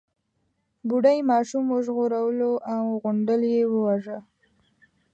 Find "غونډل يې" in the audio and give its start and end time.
3.03-3.61